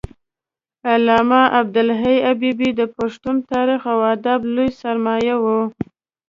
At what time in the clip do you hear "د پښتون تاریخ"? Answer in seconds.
2.79-3.81